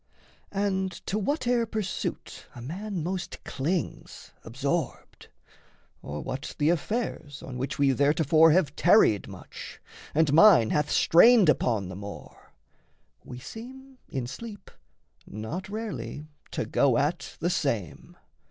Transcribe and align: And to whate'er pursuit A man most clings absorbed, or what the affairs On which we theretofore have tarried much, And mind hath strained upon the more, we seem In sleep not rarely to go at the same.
And 0.55 0.91
to 1.05 1.19
whate'er 1.21 1.67
pursuit 1.67 2.47
A 2.55 2.61
man 2.63 3.03
most 3.03 3.43
clings 3.43 4.31
absorbed, 4.43 5.27
or 6.01 6.21
what 6.21 6.55
the 6.57 6.71
affairs 6.71 7.43
On 7.43 7.55
which 7.55 7.77
we 7.77 7.93
theretofore 7.93 8.49
have 8.51 8.75
tarried 8.75 9.27
much, 9.27 9.79
And 10.15 10.33
mind 10.33 10.71
hath 10.71 10.89
strained 10.89 11.49
upon 11.49 11.89
the 11.89 11.95
more, 11.95 12.51
we 13.23 13.37
seem 13.37 13.99
In 14.09 14.25
sleep 14.25 14.71
not 15.27 15.69
rarely 15.69 16.25
to 16.49 16.65
go 16.65 16.97
at 16.97 17.37
the 17.39 17.51
same. 17.51 18.17